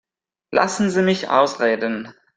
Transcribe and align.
Lassen 0.49 0.89
Sie 0.89 1.03
mich 1.03 1.29
ausreden. 1.29 2.11